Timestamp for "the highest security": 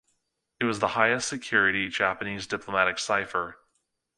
0.79-1.87